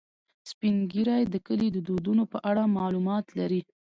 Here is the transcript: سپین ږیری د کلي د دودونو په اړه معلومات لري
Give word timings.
سپین 0.49 0.75
ږیری 0.91 1.23
د 1.29 1.35
کلي 1.47 1.67
د 1.73 1.77
دودونو 1.87 2.23
په 2.31 2.37
اړه 2.49 2.63
معلومات 2.77 3.25
لري 3.39 3.61